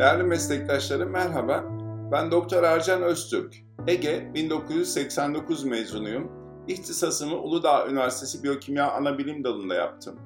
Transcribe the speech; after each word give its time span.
Değerli 0.00 0.22
meslektaşlarım 0.22 1.10
merhaba. 1.10 1.64
Ben 2.12 2.30
Doktor 2.30 2.62
Ercan 2.62 3.02
Öztürk. 3.02 3.56
Ege 3.86 4.30
1989 4.34 5.64
mezunuyum. 5.64 6.32
İhtisasımı 6.68 7.36
Uludağ 7.36 7.86
Üniversitesi 7.88 8.42
Biyokimya 8.42 8.90
Anabilim 8.90 9.44
Dalı'nda 9.44 9.74
yaptım. 9.74 10.20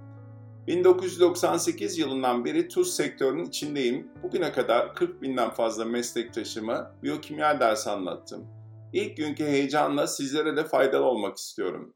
1998 0.66 1.98
yılından 1.98 2.44
beri 2.44 2.68
tuz 2.68 2.96
sektörünün 2.96 3.44
içindeyim. 3.44 4.08
Bugüne 4.22 4.52
kadar 4.52 4.94
40 4.94 5.22
binden 5.22 5.50
fazla 5.50 5.84
meslektaşıma 5.84 6.94
biyokimya 7.02 7.60
dersi 7.60 7.90
anlattım. 7.90 8.46
İlk 8.92 9.16
günkü 9.16 9.44
heyecanla 9.44 10.06
sizlere 10.06 10.56
de 10.56 10.64
faydalı 10.64 11.04
olmak 11.04 11.36
istiyorum. 11.36 11.94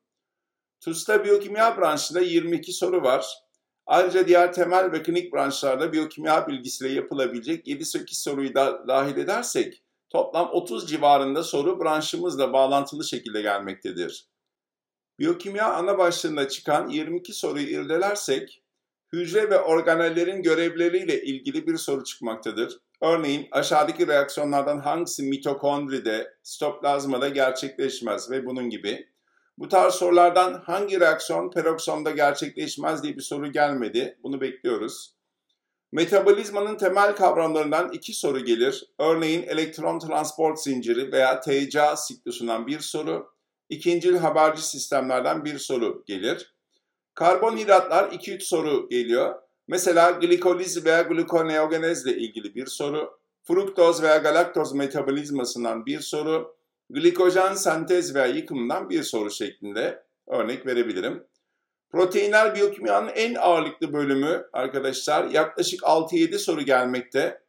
TUS'ta 0.80 1.24
biyokimya 1.24 1.76
branşında 1.76 2.20
22 2.20 2.72
soru 2.72 3.02
var. 3.02 3.47
Ayrıca 3.88 4.28
diğer 4.28 4.52
temel 4.52 4.92
ve 4.92 5.02
klinik 5.02 5.32
branşlarda 5.32 5.92
biyokimya 5.92 6.48
bilgisiyle 6.48 6.92
yapılabilecek 6.92 7.66
7-8 7.66 8.22
soruyu 8.22 8.54
da 8.54 8.88
dahil 8.88 9.16
edersek 9.16 9.82
toplam 10.10 10.50
30 10.52 10.90
civarında 10.90 11.42
soru 11.42 11.80
branşımızla 11.80 12.52
bağlantılı 12.52 13.04
şekilde 13.04 13.42
gelmektedir. 13.42 14.28
Biyokimya 15.18 15.74
ana 15.74 15.98
başlığında 15.98 16.48
çıkan 16.48 16.88
22 16.88 17.32
soruyu 17.32 17.66
irdelersek 17.66 18.62
hücre 19.12 19.50
ve 19.50 19.60
organellerin 19.60 20.42
görevleriyle 20.42 21.22
ilgili 21.22 21.66
bir 21.66 21.76
soru 21.76 22.04
çıkmaktadır. 22.04 22.78
Örneğin 23.02 23.48
aşağıdaki 23.50 24.06
reaksiyonlardan 24.06 24.78
hangisi 24.78 25.22
mitokondride, 25.22 26.34
sitoplazmada 26.42 27.28
gerçekleşmez 27.28 28.30
ve 28.30 28.46
bunun 28.46 28.70
gibi. 28.70 29.08
Bu 29.58 29.68
tarz 29.68 29.94
sorulardan 29.94 30.62
hangi 30.66 31.00
reaksiyon 31.00 31.50
peroksomda 31.50 32.10
gerçekleşmez 32.10 33.02
diye 33.02 33.16
bir 33.16 33.22
soru 33.22 33.52
gelmedi. 33.52 34.18
Bunu 34.22 34.40
bekliyoruz. 34.40 35.14
Metabolizmanın 35.92 36.76
temel 36.76 37.16
kavramlarından 37.16 37.92
iki 37.92 38.12
soru 38.14 38.44
gelir. 38.44 38.84
Örneğin 38.98 39.42
elektron 39.42 39.98
transport 39.98 40.58
zinciri 40.60 41.12
veya 41.12 41.40
TCA 41.40 41.96
siklusundan 41.96 42.66
bir 42.66 42.80
soru. 42.80 43.30
İkincil 43.68 44.16
haberci 44.16 44.62
sistemlerden 44.62 45.44
bir 45.44 45.58
soru 45.58 46.04
gelir. 46.06 46.54
Karbonhidratlar 47.14 48.12
2-3 48.12 48.40
soru 48.40 48.88
geliyor. 48.88 49.34
Mesela 49.68 50.10
glikoliz 50.10 50.84
veya 50.84 51.02
glukoneogenezle 51.02 52.16
ilgili 52.16 52.54
bir 52.54 52.66
soru. 52.66 53.18
Fruktoz 53.42 54.02
veya 54.02 54.16
galaktoz 54.16 54.72
metabolizmasından 54.72 55.86
bir 55.86 56.00
soru 56.00 56.57
glikojen 56.90 57.54
sentez 57.54 58.14
veya 58.14 58.26
yıkımından 58.26 58.90
bir 58.90 59.02
soru 59.02 59.30
şeklinde 59.30 60.04
örnek 60.26 60.66
verebilirim. 60.66 61.26
Proteinler 61.90 62.54
biyokimyanın 62.54 63.08
en 63.14 63.34
ağırlıklı 63.34 63.92
bölümü 63.92 64.48
arkadaşlar 64.52 65.24
yaklaşık 65.24 65.80
6-7 65.80 66.38
soru 66.38 66.62
gelmekte. 66.62 67.42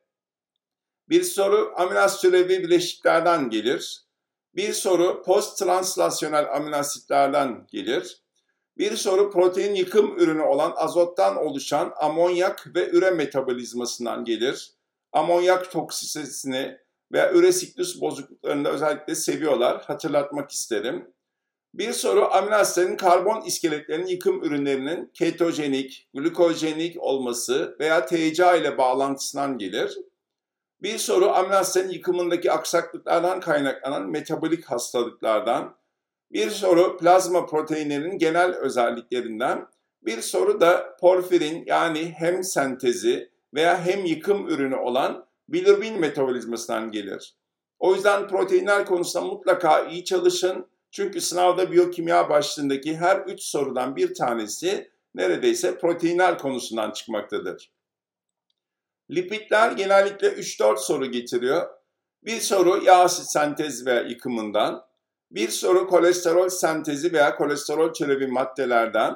Bir 1.09 1.23
soru 1.23 1.73
aminas 1.75 2.21
türevi 2.21 2.63
bileşiklerden 2.63 3.49
gelir. 3.49 4.01
Bir 4.55 4.73
soru 4.73 5.23
post-translasyonel 5.23 6.55
aminasitlerden 6.55 7.67
gelir. 7.71 8.23
Bir 8.77 8.95
soru 8.95 9.31
protein 9.31 9.75
yıkım 9.75 10.19
ürünü 10.19 10.41
olan 10.41 10.73
azottan 10.75 11.37
oluşan 11.37 11.93
amonyak 11.95 12.75
ve 12.75 12.89
üre 12.89 13.11
metabolizmasından 13.11 14.25
gelir. 14.25 14.71
Amonyak 15.11 15.71
toksisitesini 15.71 16.77
veya 17.11 17.31
üresiklus 17.33 18.01
bozukluklarını 18.01 18.65
da 18.65 18.71
özellikle 18.71 19.15
seviyorlar. 19.15 19.83
Hatırlatmak 19.83 20.51
isterim. 20.51 21.13
Bir 21.73 21.93
soru 21.93 22.33
amino 22.33 22.97
karbon 22.97 23.41
iskeletlerinin 23.41 24.07
yıkım 24.07 24.43
ürünlerinin 24.43 25.11
ketojenik, 25.13 26.09
glukojenik 26.13 27.01
olması 27.03 27.75
veya 27.79 28.05
TCA 28.05 28.55
ile 28.55 28.77
bağlantısından 28.77 29.57
gelir. 29.57 29.97
Bir 30.81 30.97
soru 30.97 31.29
amino 31.29 31.91
yıkımındaki 31.91 32.51
aksaklıklardan 32.51 33.39
kaynaklanan 33.39 34.09
metabolik 34.09 34.65
hastalıklardan. 34.65 35.75
Bir 36.31 36.49
soru 36.49 36.97
plazma 36.97 37.45
proteinlerinin 37.45 38.17
genel 38.17 38.55
özelliklerinden. 38.55 39.67
Bir 40.01 40.21
soru 40.21 40.61
da 40.61 40.95
porfirin 41.01 41.63
yani 41.65 42.13
hem 42.17 42.43
sentezi 42.43 43.31
veya 43.53 43.85
hem 43.85 44.05
yıkım 44.05 44.47
ürünü 44.47 44.75
olan 44.75 45.28
bilirubin 45.53 45.99
metabolizmasından 45.99 46.91
gelir. 46.91 47.35
O 47.79 47.95
yüzden 47.95 48.27
proteinler 48.27 48.85
konusunda 48.85 49.25
mutlaka 49.25 49.83
iyi 49.83 50.05
çalışın. 50.05 50.69
Çünkü 50.91 51.21
sınavda 51.21 51.71
biyokimya 51.71 52.29
başlığındaki 52.29 52.97
her 52.97 53.17
üç 53.17 53.43
sorudan 53.43 53.95
bir 53.95 54.13
tanesi 54.13 54.91
neredeyse 55.15 55.77
proteinler 55.77 56.37
konusundan 56.37 56.91
çıkmaktadır. 56.91 57.71
Lipidler 59.11 59.71
genellikle 59.71 60.27
3-4 60.27 60.77
soru 60.77 61.05
getiriyor. 61.05 61.69
Bir 62.23 62.39
soru 62.39 62.83
yağ 62.83 62.99
asit 62.99 63.31
sentez 63.31 63.85
veya 63.85 64.01
yıkımından, 64.01 64.85
bir 65.31 65.49
soru 65.49 65.87
kolesterol 65.87 66.49
sentezi 66.49 67.13
veya 67.13 67.35
kolesterol 67.35 67.93
türevi 67.93 68.27
maddelerden, 68.27 69.15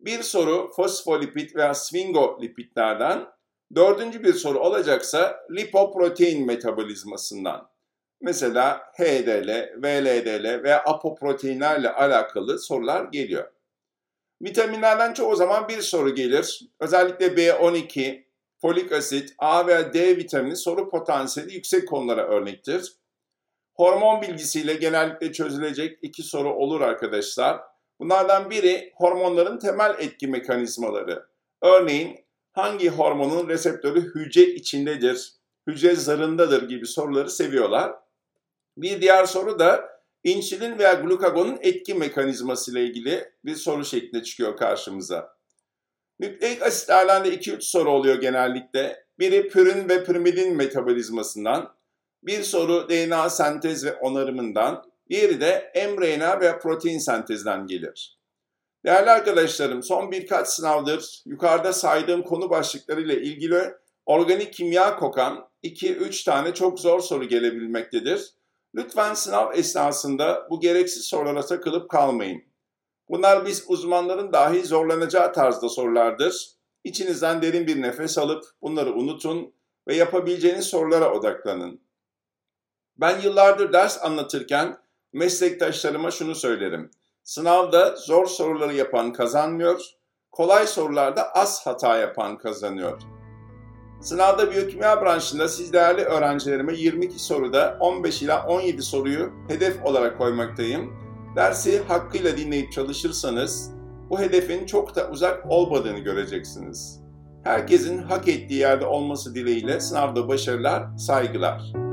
bir 0.00 0.22
soru 0.22 0.72
fosfolipid 0.76 1.54
veya 1.56 1.74
sfingolipidlerden, 1.74 3.26
Dördüncü 3.74 4.24
bir 4.24 4.34
soru 4.34 4.58
olacaksa 4.58 5.46
lipoprotein 5.50 6.46
metabolizmasından. 6.46 7.70
Mesela 8.20 8.92
HDL, 8.96 9.72
VLDL 9.76 10.62
ve 10.62 10.82
apoproteinlerle 10.82 11.92
alakalı 11.92 12.58
sorular 12.58 13.04
geliyor. 13.04 13.52
Vitaminlerden 14.42 15.12
çoğu 15.12 15.36
zaman 15.36 15.68
bir 15.68 15.80
soru 15.80 16.14
gelir. 16.14 16.60
Özellikle 16.80 17.26
B12, 17.26 18.24
folik 18.60 18.92
asit, 18.92 19.34
A 19.38 19.66
veya 19.66 19.94
D 19.94 20.16
vitamini 20.16 20.56
soru 20.56 20.90
potansiyeli 20.90 21.54
yüksek 21.54 21.88
konulara 21.88 22.28
örnektir. 22.28 22.92
Hormon 23.74 24.22
bilgisiyle 24.22 24.74
genellikle 24.74 25.32
çözülecek 25.32 25.98
iki 26.02 26.22
soru 26.22 26.54
olur 26.54 26.80
arkadaşlar. 26.80 27.60
Bunlardan 28.00 28.50
biri 28.50 28.92
hormonların 28.96 29.58
temel 29.58 29.94
etki 29.98 30.26
mekanizmaları. 30.26 31.26
Örneğin 31.62 32.24
hangi 32.52 32.88
hormonun 32.88 33.48
reseptörü 33.48 34.14
hücre 34.14 34.42
içindedir, 34.42 35.32
hücre 35.66 35.94
zarındadır 35.94 36.68
gibi 36.68 36.86
soruları 36.86 37.30
seviyorlar. 37.30 37.92
Bir 38.76 39.00
diğer 39.00 39.24
soru 39.26 39.58
da 39.58 39.90
insülin 40.24 40.78
veya 40.78 40.92
glukagonun 40.92 41.58
etki 41.60 41.94
mekanizması 41.94 42.72
ile 42.72 42.84
ilgili 42.84 43.32
bir 43.44 43.54
soru 43.54 43.84
şeklinde 43.84 44.22
çıkıyor 44.22 44.56
karşımıza. 44.56 45.36
Nükleik 46.20 46.62
asitlerden 46.62 47.24
de 47.24 47.34
2-3 47.34 47.60
soru 47.60 47.90
oluyor 47.90 48.20
genellikle. 48.20 49.04
Biri 49.18 49.48
pürin 49.48 49.88
ve 49.88 50.04
pirimidin 50.04 50.56
metabolizmasından, 50.56 51.74
bir 52.22 52.42
soru 52.42 52.88
DNA 52.88 53.30
sentez 53.30 53.84
ve 53.84 53.94
onarımından, 53.94 54.84
diğeri 55.10 55.40
de 55.40 55.72
mRNA 55.74 56.40
veya 56.40 56.58
protein 56.58 56.98
sentezden 56.98 57.66
gelir. 57.66 58.19
Değerli 58.84 59.10
arkadaşlarım, 59.10 59.82
son 59.82 60.10
birkaç 60.10 60.48
sınavdır 60.48 61.22
yukarıda 61.26 61.72
saydığım 61.72 62.22
konu 62.22 62.50
başlıkları 62.50 63.00
ile 63.00 63.22
ilgili 63.22 63.74
organik 64.06 64.52
kimya 64.52 64.96
kokan 64.96 65.48
2-3 65.64 66.24
tane 66.24 66.54
çok 66.54 66.80
zor 66.80 67.00
soru 67.00 67.24
gelebilmektedir. 67.24 68.34
Lütfen 68.74 69.14
sınav 69.14 69.52
esnasında 69.54 70.46
bu 70.50 70.60
gereksiz 70.60 71.04
sorulara 71.04 71.46
takılıp 71.46 71.90
kalmayın. 71.90 72.42
Bunlar 73.08 73.46
biz 73.46 73.64
uzmanların 73.68 74.32
dahi 74.32 74.64
zorlanacağı 74.64 75.32
tarzda 75.32 75.68
sorulardır. 75.68 76.50
İçinizden 76.84 77.42
derin 77.42 77.66
bir 77.66 77.82
nefes 77.82 78.18
alıp 78.18 78.44
bunları 78.62 78.94
unutun 78.94 79.54
ve 79.88 79.96
yapabileceğiniz 79.96 80.66
sorulara 80.66 81.14
odaklanın. 81.14 81.80
Ben 82.96 83.20
yıllardır 83.20 83.72
ders 83.72 84.04
anlatırken 84.04 84.78
meslektaşlarıma 85.12 86.10
şunu 86.10 86.34
söylerim. 86.34 86.90
Sınavda 87.24 87.96
zor 87.96 88.26
soruları 88.26 88.74
yapan 88.74 89.12
kazanmıyor, 89.12 89.80
kolay 90.32 90.66
sorularda 90.66 91.32
az 91.32 91.66
hata 91.66 91.96
yapan 91.96 92.38
kazanıyor. 92.38 93.00
Sınavda 94.00 94.50
biyokimya 94.50 95.02
branşında 95.02 95.48
siz 95.48 95.72
değerli 95.72 96.02
öğrencilerime 96.02 96.74
22 96.74 97.18
soruda 97.18 97.76
15 97.80 98.22
ila 98.22 98.46
17 98.46 98.82
soruyu 98.82 99.32
hedef 99.48 99.84
olarak 99.84 100.18
koymaktayım. 100.18 100.92
Dersi 101.36 101.82
hakkıyla 101.88 102.36
dinleyip 102.36 102.72
çalışırsanız 102.72 103.70
bu 104.10 104.20
hedefin 104.20 104.66
çok 104.66 104.96
da 104.96 105.10
uzak 105.10 105.46
olmadığını 105.48 105.98
göreceksiniz. 105.98 107.00
Herkesin 107.44 107.98
hak 107.98 108.28
ettiği 108.28 108.60
yerde 108.60 108.86
olması 108.86 109.34
dileğiyle 109.34 109.80
sınavda 109.80 110.28
başarılar, 110.28 110.96
saygılar. 110.96 111.89